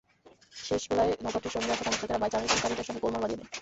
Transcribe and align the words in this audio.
শেষবেলায় 0.59 1.13
নৌকাটির 1.23 1.53
সঙ্গে 1.55 1.71
আসা 1.71 1.83
সমর্থকেরা 1.83 2.21
বাইচ 2.21 2.33
আয়োজনকারীদের 2.35 2.87
সঙ্গে 2.87 3.03
গোলমাল 3.03 3.21
বাধিয়ে 3.23 3.39
দেয়। 3.39 3.49